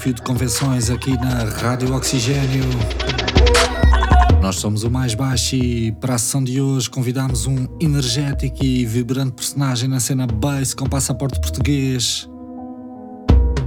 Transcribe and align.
desafio 0.00 0.14
de 0.14 0.22
convenções 0.22 0.88
aqui 0.88 1.10
na 1.18 1.44
Rádio 1.44 1.94
Oxigênio. 1.94 2.64
Nós 4.40 4.56
somos 4.56 4.82
o 4.82 4.90
mais 4.90 5.14
baixo 5.14 5.56
e 5.56 5.92
para 5.92 6.14
a 6.14 6.18
sessão 6.18 6.42
de 6.42 6.58
hoje 6.58 6.88
convidamos 6.88 7.46
um 7.46 7.66
energético 7.78 8.64
e 8.64 8.86
vibrante 8.86 9.32
personagem 9.32 9.90
na 9.90 10.00
cena 10.00 10.26
bass 10.26 10.72
com 10.72 10.86
passaporte 10.86 11.38
português. 11.38 12.26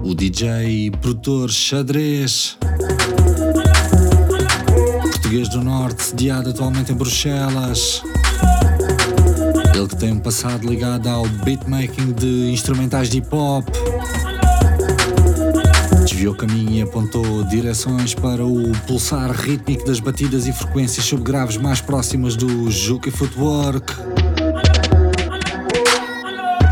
O 0.03 0.16
DJ 0.16 0.88
e 0.88 0.92
produtor 0.92 1.52
Xadrez. 1.52 2.58
Português 5.02 5.50
do 5.50 5.64
Norte, 5.64 6.02
sediado 6.02 6.50
atualmente 6.50 6.92
em 6.92 6.95
Bruxelas. 6.95 8.02
Ele 9.75 9.88
que 9.88 9.97
tem 9.97 10.14
um 10.14 10.20
passado 10.20 10.68
ligado 10.68 11.08
ao 11.08 11.28
beatmaking 11.28 12.12
de 12.14 12.52
instrumentais 12.52 13.09
de 13.09 13.20
hip 13.20 13.28
hop. 13.31 13.68
Desviou 16.23 16.35
caminho 16.38 16.71
e 16.71 16.81
apontou 16.81 17.43
direções 17.43 18.16
para 18.16 18.45
o 18.45 18.71
pulsar 18.88 19.29
rítmico 19.29 19.85
das 19.85 19.99
batidas 19.99 20.47
e 20.47 20.53
frequências 20.53 21.05
subgraves 21.05 21.57
mais 21.57 21.81
próximas 21.81 22.38
do 22.38 22.71
Juke 22.71 23.11
Footwork. 23.11 23.93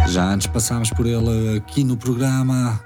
Já 0.08 0.32
antes 0.32 0.48
passámos 0.48 0.90
por 0.92 1.06
ele 1.06 1.58
aqui 1.58 1.84
no 1.84 1.98
programa. 1.98 2.80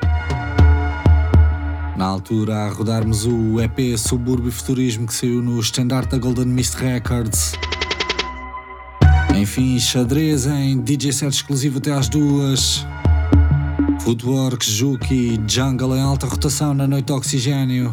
Na 1.95 2.05
altura 2.05 2.55
a 2.55 2.69
rodarmos 2.69 3.27
o 3.27 3.61
EP 3.61 3.95
Subúrbio 3.95 4.52
Futurismo 4.52 5.05
que 5.05 5.13
saiu 5.13 5.43
no 5.43 5.59
estandarte 5.59 6.13
da 6.13 6.17
Golden 6.17 6.47
Mist 6.47 6.77
Records. 6.77 7.52
Enfim, 9.36 9.80
xadrez 9.80 10.47
em 10.47 10.81
DJ 10.81 11.11
set 11.11 11.31
exclusivo 11.31 11.77
até 11.77 11.91
às 11.91 12.09
duas. 12.09 12.83
Footwork, 14.06 14.64
Juke 14.70 15.16
e 15.16 15.52
Jungle 15.52 15.98
em 15.98 16.02
alta 16.02 16.28
rotação 16.28 16.75
na 16.75 16.88
noite 16.88 17.08
de 17.08 17.14
oxigênio. 17.14 17.92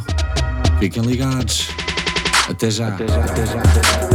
Fiquem 0.78 1.02
ligados. 1.02 1.68
Até 2.50 2.70
já. 2.70 2.88
Até 2.88 3.08
já. 3.08 3.24
Até 3.24 3.46
já. 3.46 4.11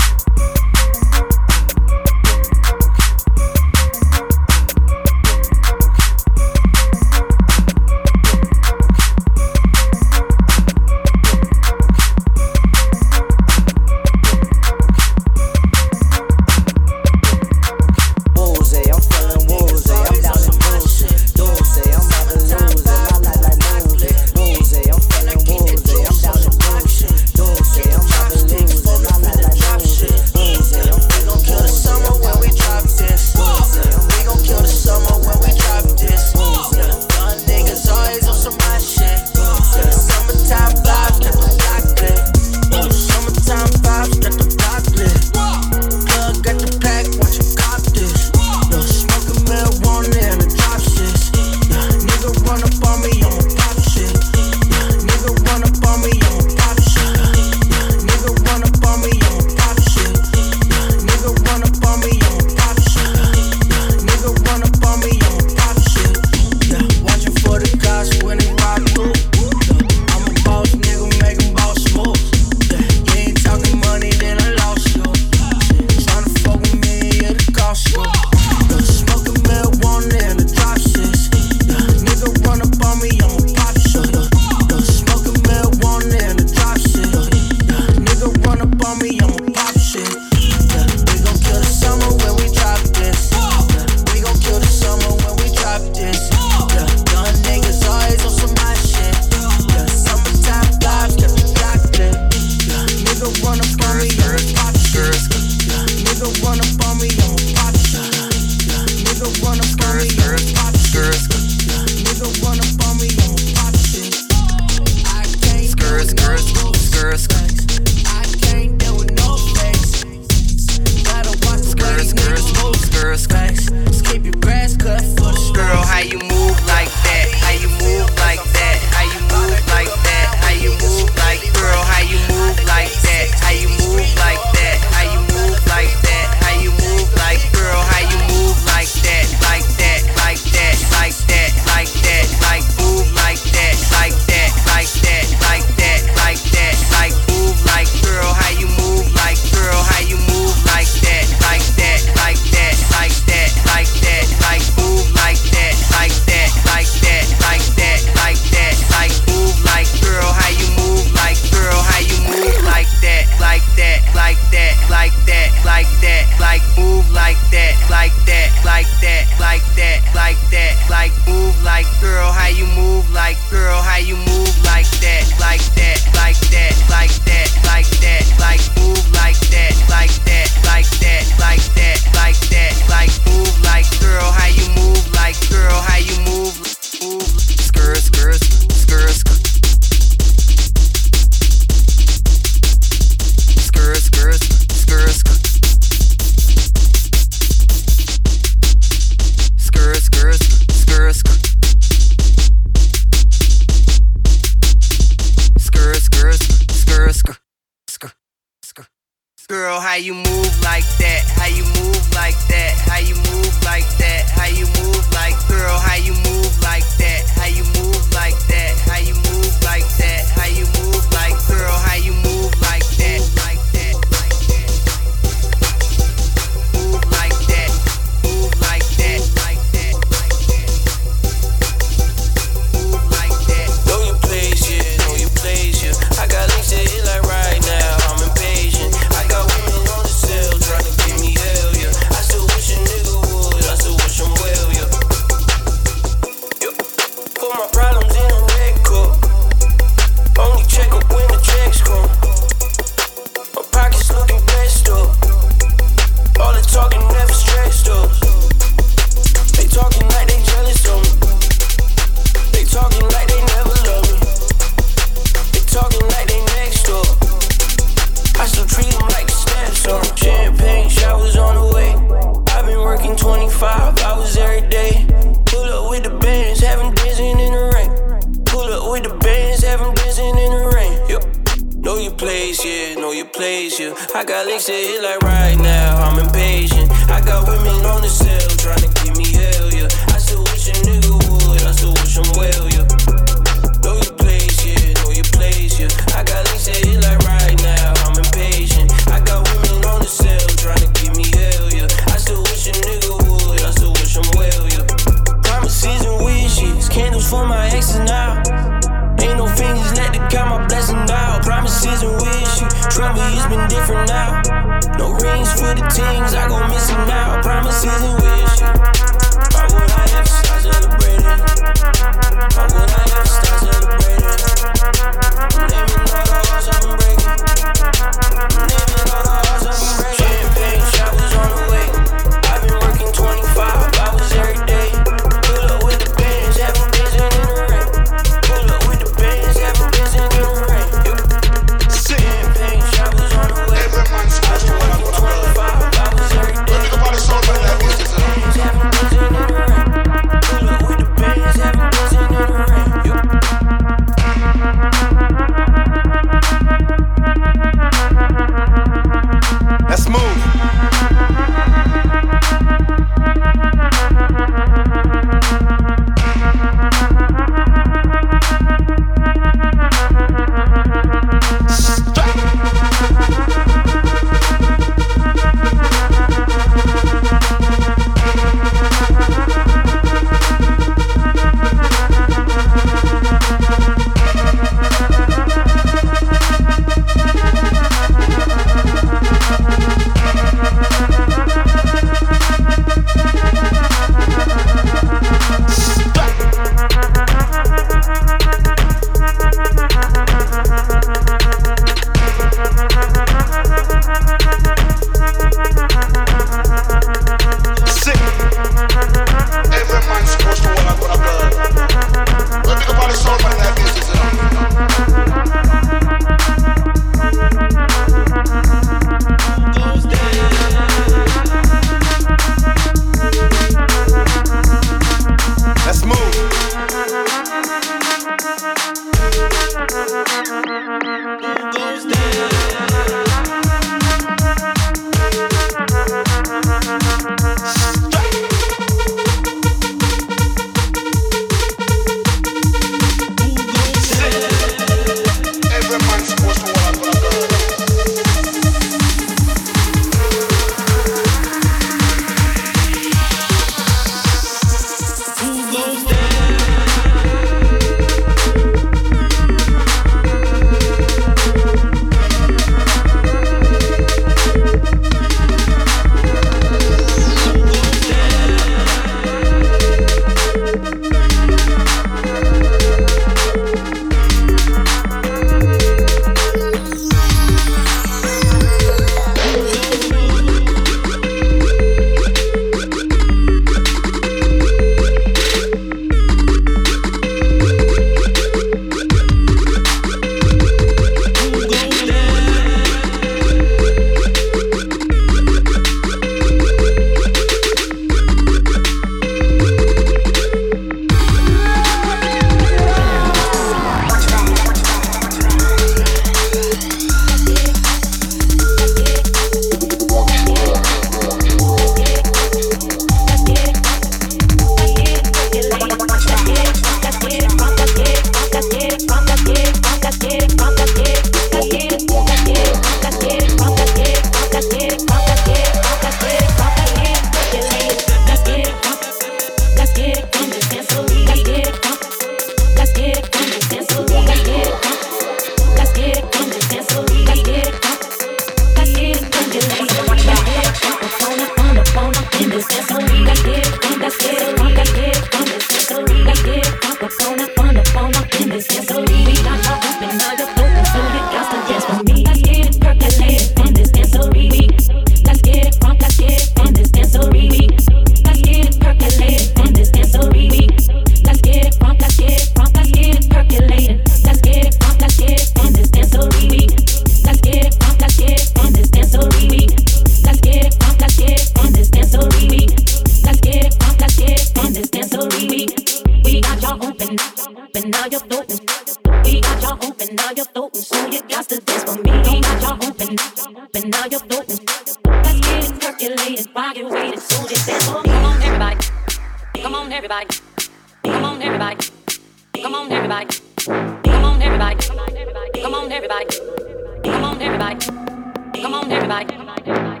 Bye. 599.08 599.24
Bye. 599.66 600.00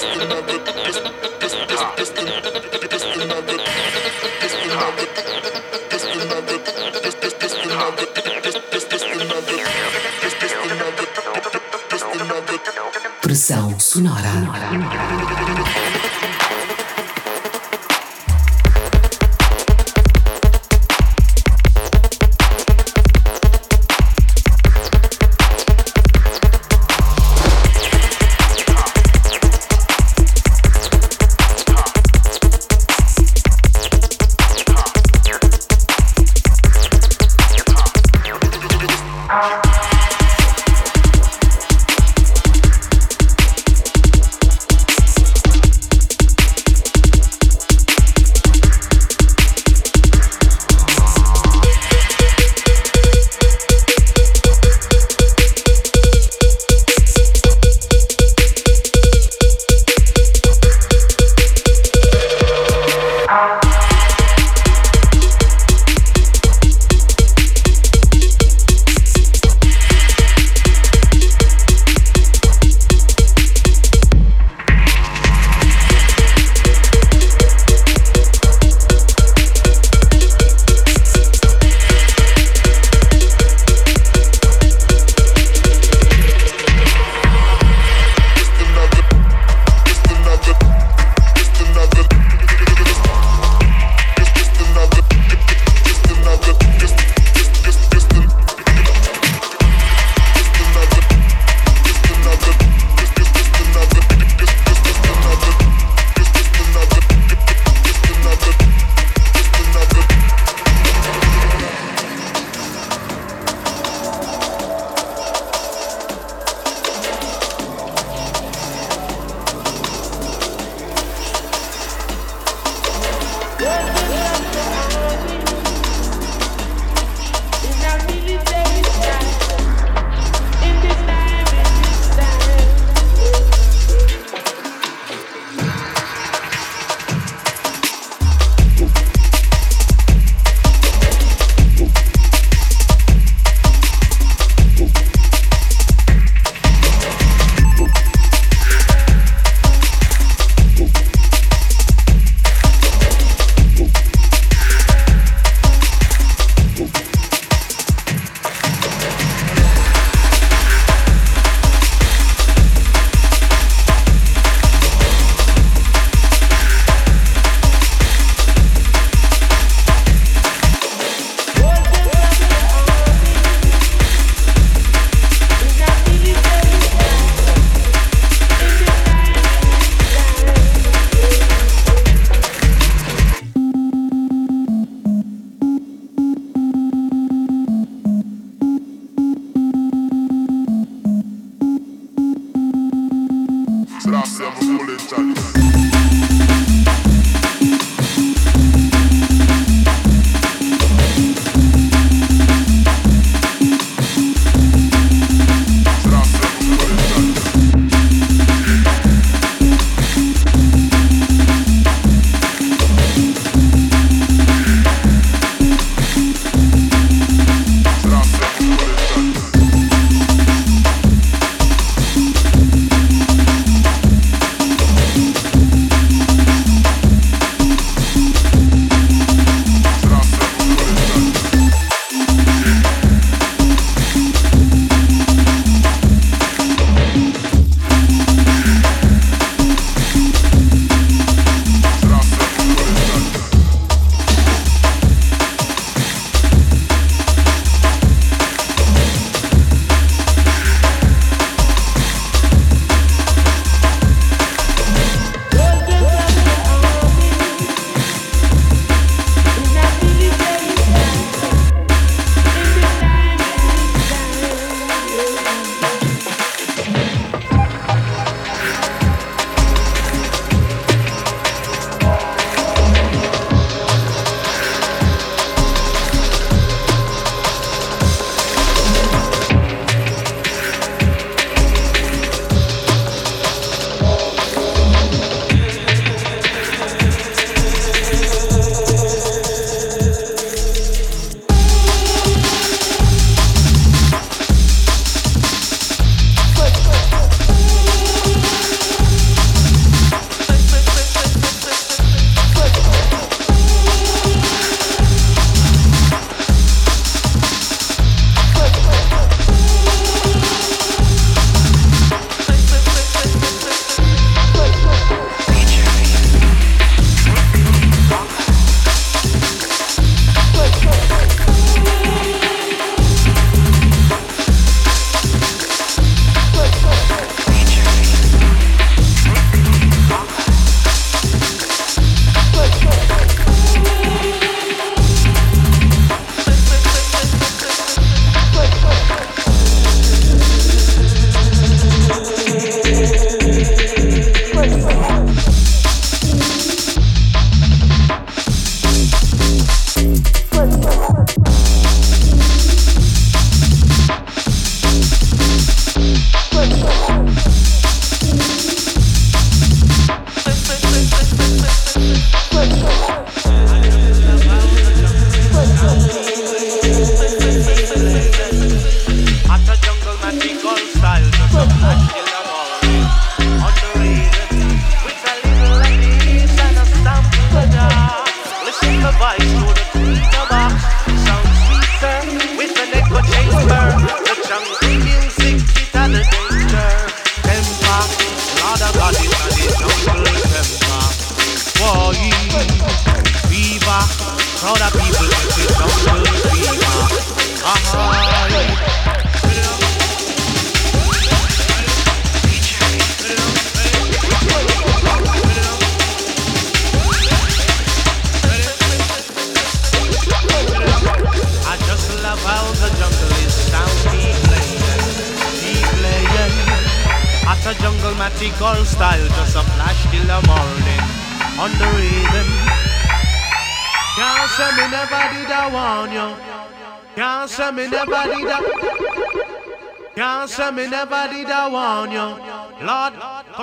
Just 0.00 0.37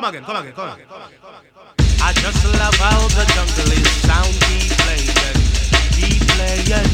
come 0.06 0.14
again, 0.14 0.26
come 0.26 0.38
again, 0.38 0.54
come 0.54 0.70
again. 0.70 0.86
I 1.98 2.14
just 2.22 2.46
love 2.46 2.78
how 2.78 3.10
the 3.18 3.26
jungle 3.34 3.74
is 3.74 3.90
sound 4.06 4.38
keep 4.46 4.70
playing, 4.86 5.10
keep 5.98 6.22
playing. 6.38 6.86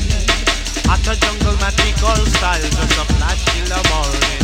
At 0.88 1.04
a 1.04 1.16
jungle 1.20 1.60
magical 1.60 2.24
style, 2.32 2.64
just 2.64 2.96
a 2.96 3.06
flash 3.20 3.44
till 3.52 3.68
the 3.68 3.82
morning 3.92 4.44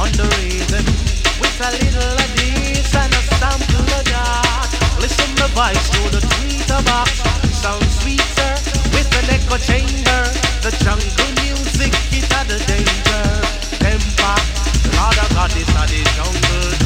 on 0.00 0.08
the 0.16 0.24
rhythm 0.40 0.88
with 1.36 1.60
a 1.60 1.68
little 1.68 2.16
of 2.16 2.30
this 2.32 2.88
and 2.96 3.12
a 3.12 3.22
sample 3.36 3.84
of 3.84 4.04
that. 4.08 4.72
Listen 5.04 5.28
the 5.36 5.52
voice 5.52 5.84
through 5.92 6.08
the 6.16 6.24
tweeter 6.32 6.80
box, 6.88 7.12
sound 7.60 7.84
sweeter 8.00 8.52
with 8.96 9.10
an 9.20 9.36
echo 9.36 9.60
chamber. 9.60 10.22
The 10.64 10.72
jungle 10.80 11.30
music 11.44 11.92
it 12.16 12.24
had 12.32 12.48
the 12.48 12.56
danger. 12.64 13.24
Temper, 13.84 14.36
Lord 14.96 15.18
of 15.20 15.28
God, 15.36 15.50
this 15.52 15.68
the 15.68 16.00
jungle 16.16 16.77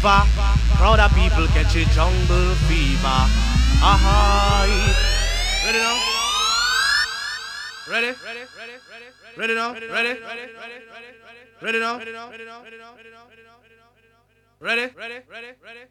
fever. 0.00 0.22
Crowd 0.76 1.00
of 1.00 1.12
people 1.14 1.46
catch 1.48 1.76
a 1.76 1.84
jungle 1.92 2.54
fever. 2.66 3.20
Aha. 3.82 4.64
Ready 5.64 5.78
now? 5.78 5.96
Ready? 7.86 8.16
Ready? 8.24 8.40
Ready? 8.56 8.76
Ready 9.36 9.54
now? 9.54 9.72
Ready? 9.74 9.86
Ready? 9.88 10.20
Ready? 10.20 10.40
Ready 11.60 11.78
now? 11.78 11.98
Ready? 11.98 12.14
Ready? 14.60 14.86
Ready? 15.00 15.20
Ready? 15.30 15.50
Ready? 15.62 15.84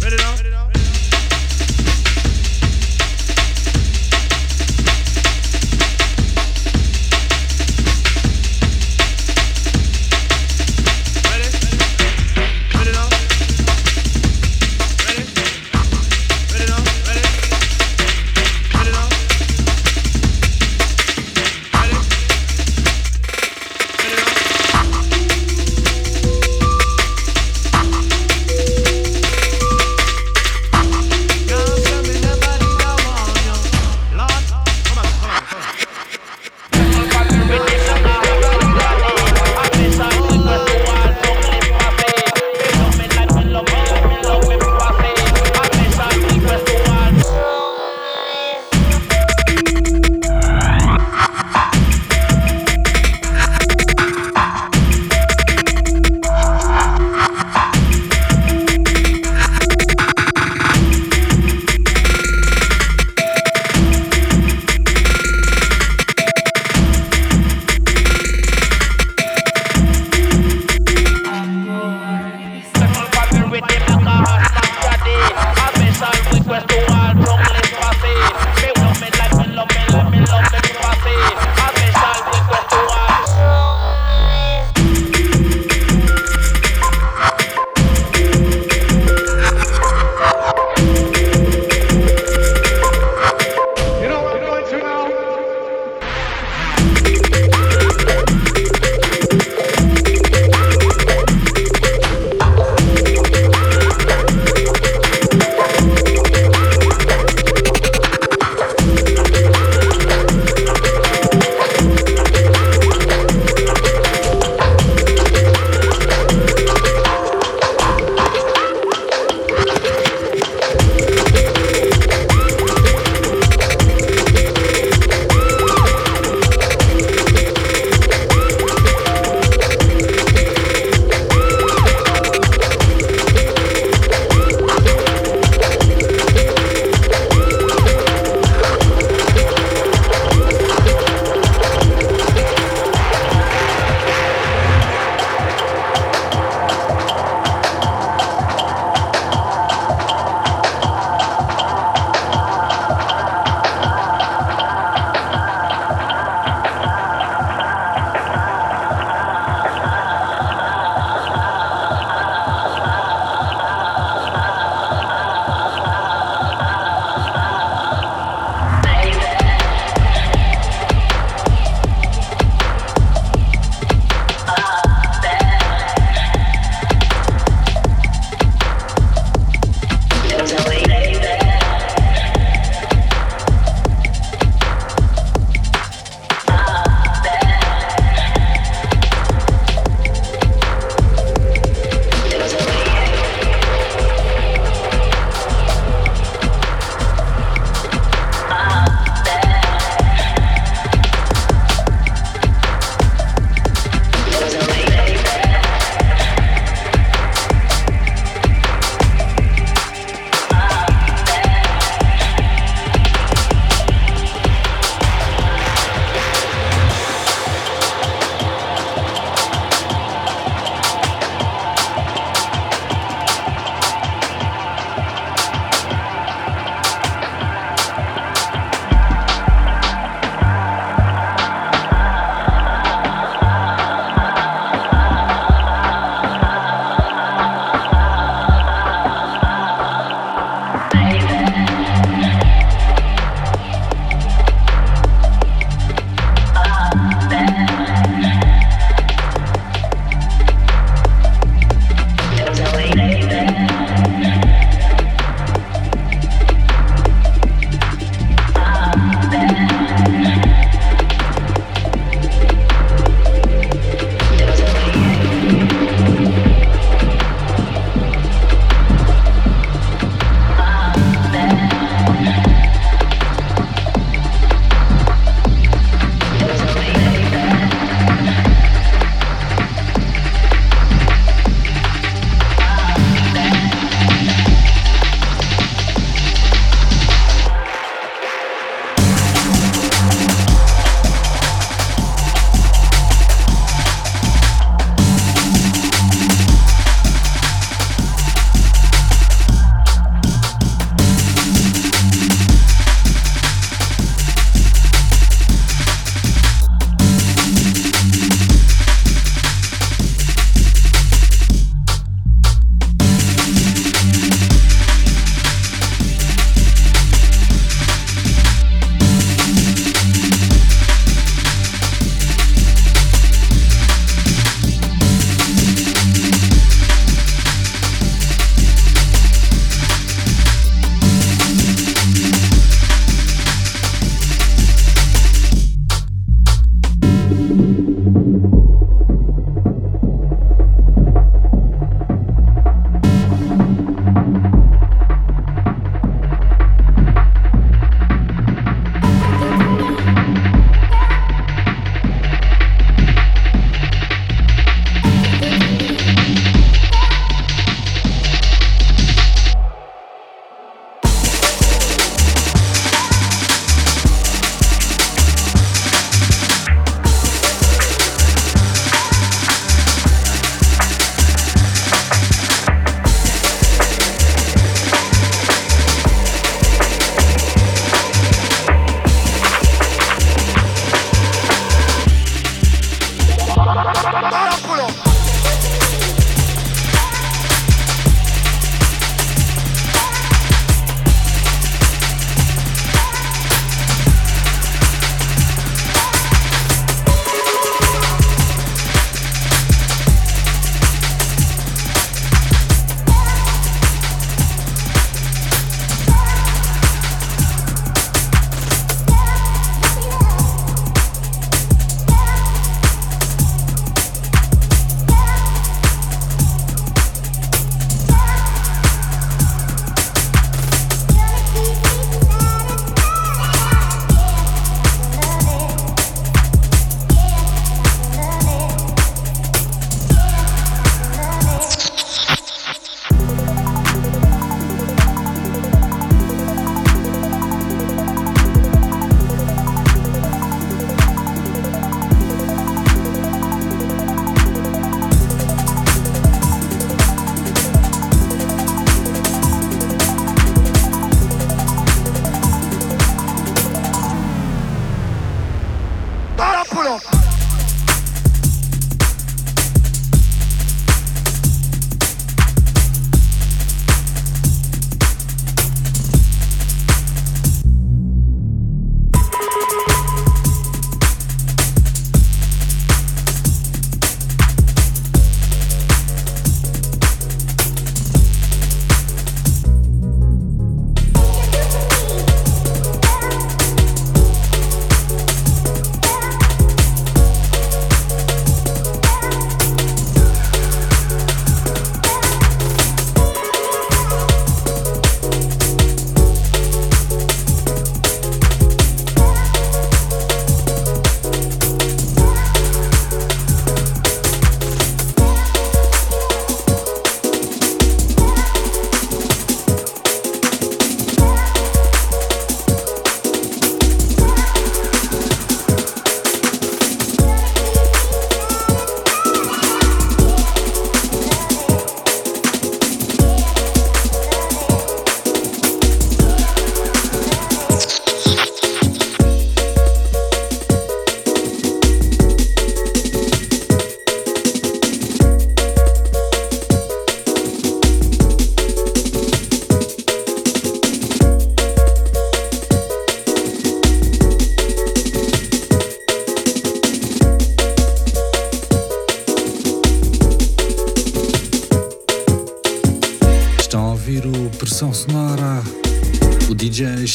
Ready 0.00 0.16
now? 0.16 0.36
Ready 0.36 0.50
now? 0.50 0.83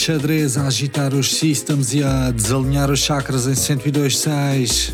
Xadrez 0.10 0.58
a 0.58 0.66
agitar 0.66 1.14
os 1.14 1.36
systems 1.36 1.94
e 1.94 2.04
a 2.04 2.32
desalinhar 2.32 2.90
os 2.90 2.98
chakras 2.98 3.46
em 3.46 3.52
102.6. 3.52 4.92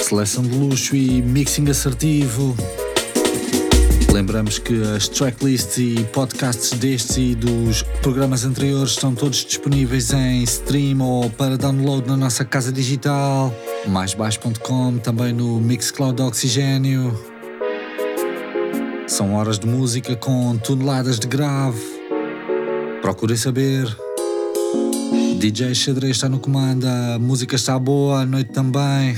Seleção 0.00 0.44
de 0.44 0.54
luxo 0.54 0.94
e 0.94 1.20
mixing 1.20 1.68
assertivo. 1.68 2.56
Lembramos 4.12 4.60
que 4.60 4.80
as 4.94 5.08
tracklists 5.08 5.76
e 5.76 6.04
podcasts 6.12 6.70
destes 6.78 7.16
e 7.16 7.34
dos 7.34 7.82
programas 8.00 8.44
anteriores 8.44 8.92
estão 8.92 9.12
todos 9.12 9.44
disponíveis 9.44 10.12
em 10.12 10.44
stream 10.44 11.00
ou 11.00 11.28
para 11.30 11.58
download 11.58 12.06
na 12.06 12.16
nossa 12.16 12.44
casa 12.44 12.70
digital, 12.70 13.52
maisbaixo.com, 13.88 14.98
também 14.98 15.32
no 15.32 15.58
Mixcloud 15.58 16.22
Oxigênio. 16.22 17.20
São 19.08 19.34
horas 19.34 19.58
de 19.58 19.66
música 19.66 20.14
com 20.14 20.56
toneladas 20.58 21.18
de 21.18 21.26
grave. 21.26 21.89
Procurem 23.10 23.36
saber. 23.36 23.88
DJ 25.40 25.74
Xadrez 25.74 26.12
está 26.12 26.28
no 26.28 26.38
comando, 26.38 26.84
a 26.86 27.18
música 27.18 27.56
está 27.56 27.76
boa, 27.76 28.20
a 28.20 28.24
noite 28.24 28.52
também. 28.52 29.16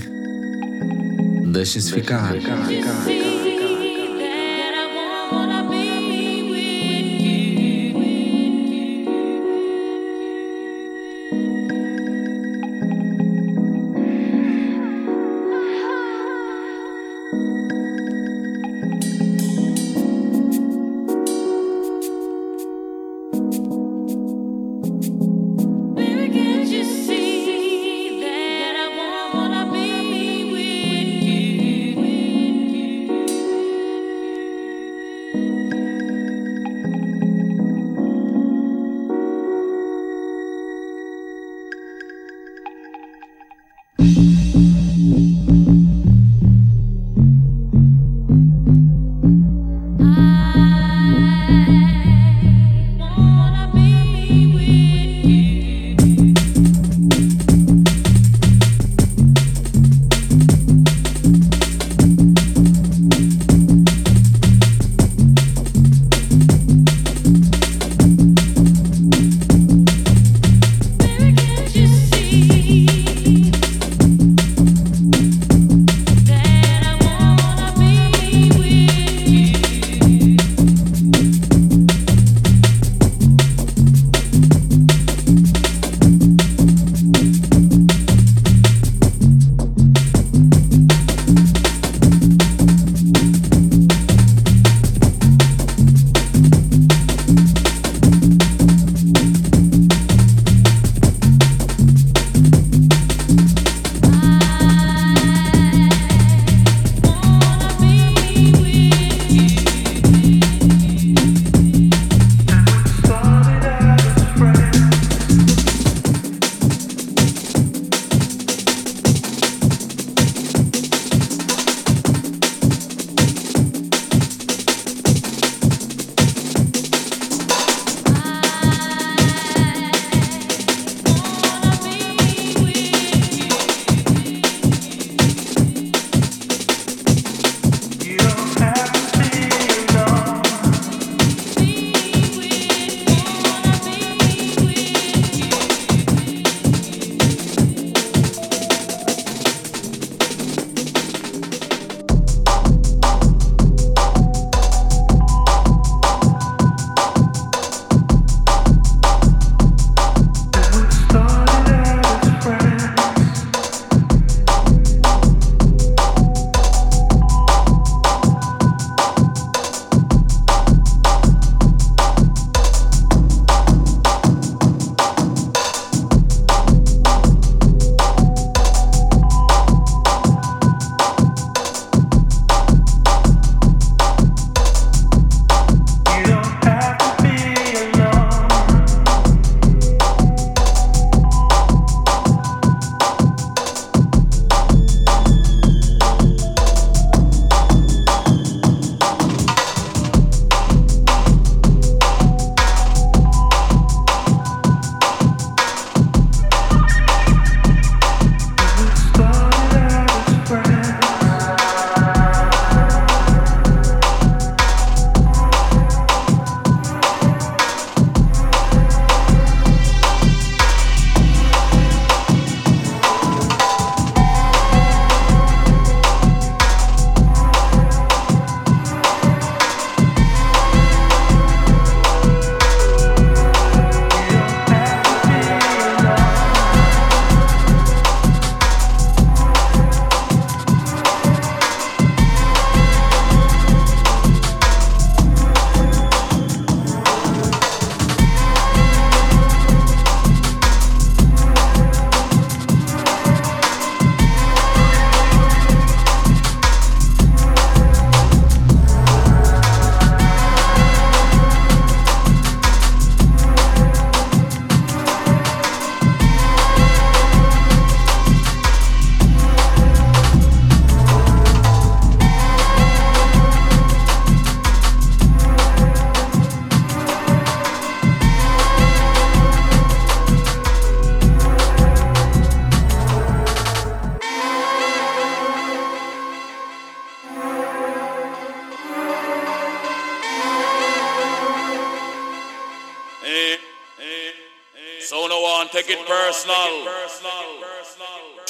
Deixem-se 1.53 1.93
ficar. 1.93 2.33
ficar, 2.33 2.65
ficar. 2.65 3.22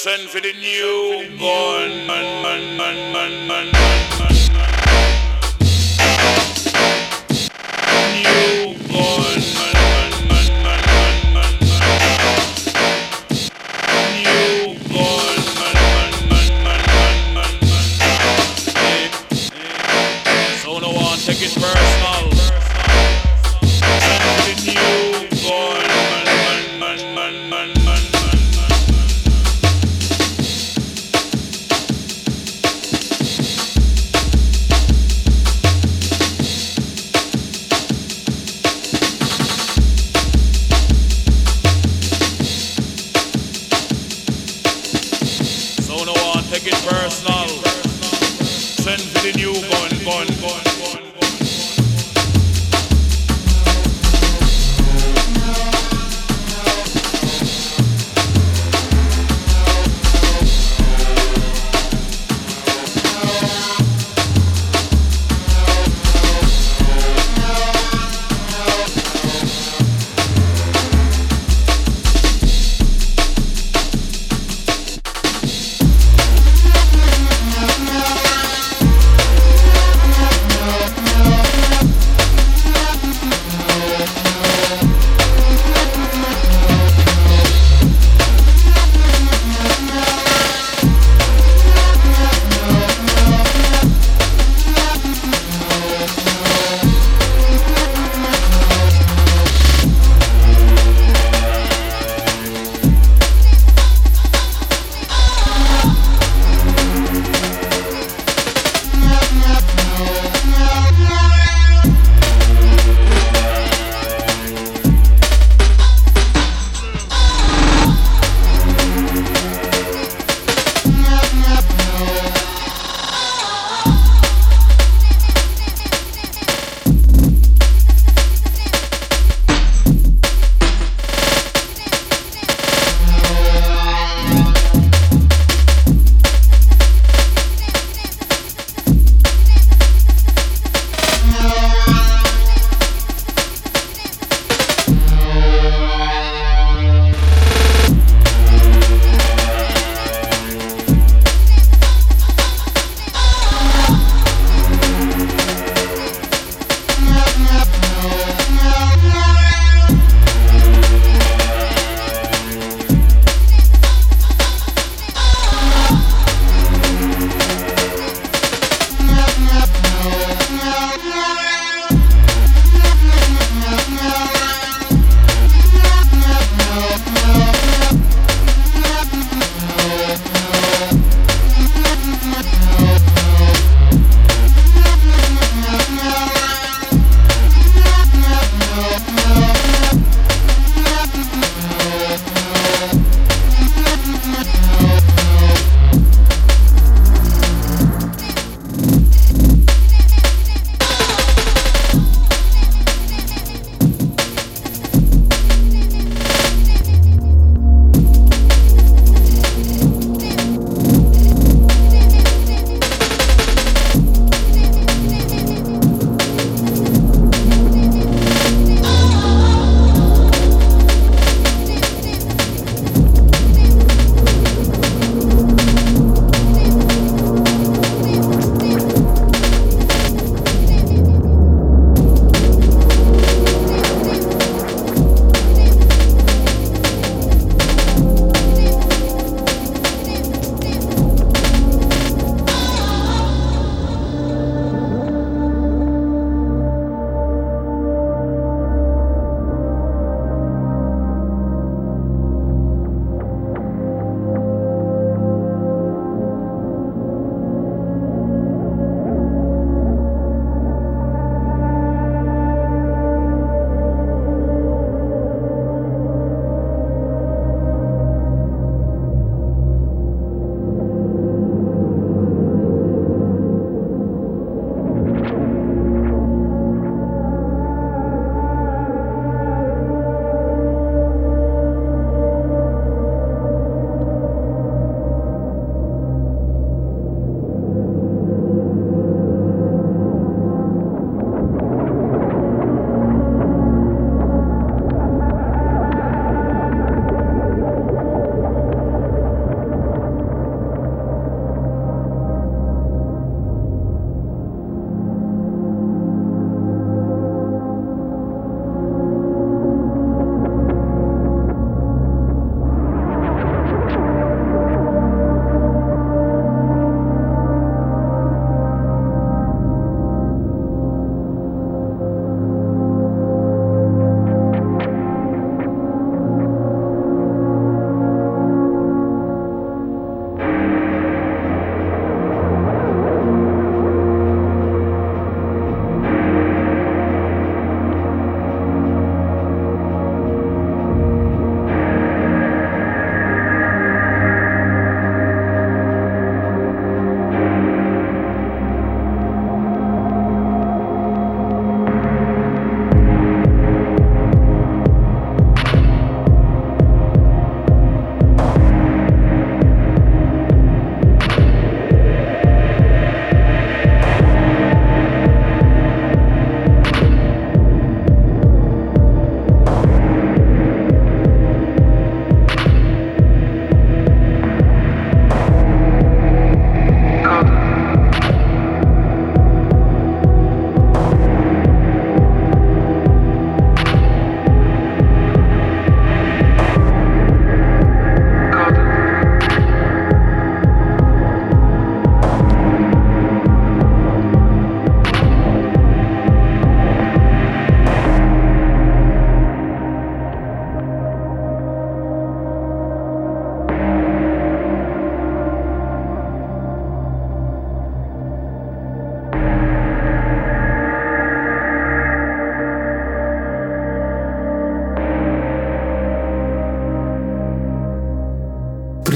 Send 0.02 0.30
for 0.30 0.40
the 0.40 0.52
new. 0.54 1.01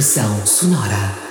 Produção 0.07 0.47
sonora. 0.47 1.26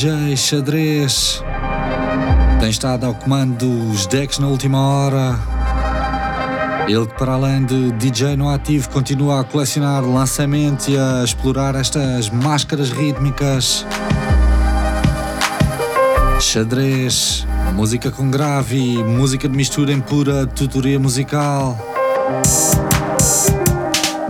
DJ 0.00 0.34
Xadrez 0.34 1.44
tem 2.58 2.70
estado 2.70 3.04
ao 3.04 3.14
comando 3.14 3.58
dos 3.58 4.06
decks 4.06 4.38
na 4.38 4.46
última 4.46 4.80
hora. 4.80 5.38
Ele 6.88 7.06
que 7.06 7.18
para 7.18 7.32
além 7.32 7.66
de 7.66 7.92
DJ 7.92 8.34
no 8.34 8.48
ativo 8.48 8.88
continua 8.88 9.40
a 9.40 9.44
colecionar 9.44 10.02
lançamentos 10.02 10.88
e 10.88 10.96
a 10.96 11.22
explorar 11.22 11.74
estas 11.74 12.30
máscaras 12.30 12.88
rítmicas. 12.88 13.84
Xadrez, 16.40 17.46
música 17.74 18.10
com 18.10 18.30
grave, 18.30 19.04
música 19.04 19.46
de 19.46 19.54
mistura 19.54 19.92
em 19.92 20.00
pura 20.00 20.46
tutoria 20.46 20.98
musical. 20.98 21.76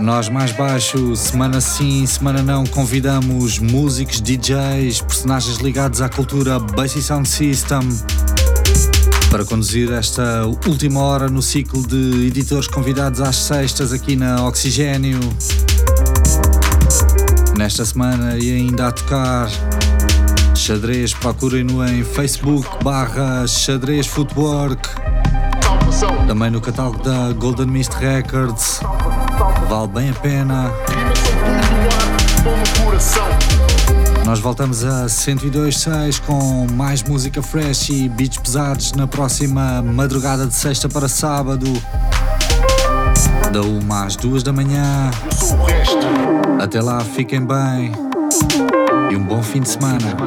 Nós 0.01 0.29
mais 0.29 0.51
baixo, 0.51 1.15
semana 1.15 1.61
sim, 1.61 2.03
semana 2.07 2.41
não, 2.41 2.65
convidamos 2.65 3.59
músicos, 3.59 4.19
DJs, 4.19 4.99
personagens 5.01 5.57
ligados 5.57 6.01
à 6.01 6.09
cultura 6.09 6.57
Basic 6.59 7.03
Sound 7.03 7.29
System 7.29 7.81
para 9.29 9.45
conduzir 9.45 9.91
esta 9.91 10.47
última 10.67 11.01
hora 11.01 11.29
no 11.29 11.39
ciclo 11.39 11.85
de 11.85 12.25
editores 12.25 12.67
convidados 12.67 13.21
às 13.21 13.35
sextas 13.35 13.93
aqui 13.93 14.15
na 14.15 14.43
Oxigênio. 14.47 15.19
Nesta 17.55 17.85
semana 17.85 18.37
e 18.37 18.51
ainda 18.51 18.87
a 18.87 18.91
tocar 18.91 19.49
xadrez, 20.55 21.13
procurem-no 21.13 21.87
em 21.87 22.03
Facebook 22.03 22.67
barra 22.83 23.45
xadrez 23.45 24.07
footwork, 24.07 24.89
também 26.27 26.49
no 26.49 26.59
catálogo 26.59 27.03
da 27.03 27.31
Golden 27.33 27.67
Mist 27.67 27.93
Records. 27.93 28.79
Vale 29.71 29.87
bem 29.87 30.09
a 30.09 30.13
pena. 30.13 30.69
Nós 34.25 34.37
voltamos 34.39 34.83
a 34.83 35.05
102.6 35.05 36.19
com 36.25 36.67
mais 36.73 37.01
música 37.01 37.41
fresh 37.41 37.87
e 37.87 38.09
beats 38.09 38.37
pesados 38.37 38.91
na 38.91 39.07
próxima 39.07 39.81
madrugada 39.81 40.45
de 40.45 40.53
sexta 40.53 40.89
para 40.89 41.07
sábado. 41.07 41.67
Da 43.53 43.61
1 43.61 43.93
às 43.93 44.17
2 44.17 44.43
da 44.43 44.51
manhã. 44.51 45.09
Até 46.61 46.81
lá, 46.81 46.99
fiquem 46.99 47.39
bem 47.39 47.93
e 49.09 49.15
um 49.15 49.23
bom 49.23 49.41
fim 49.41 49.61
de 49.61 49.69
semana. 49.69 50.17